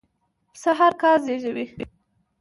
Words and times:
پسه 0.53 0.71
هرکال 0.79 1.17
زېږوي. 1.25 1.65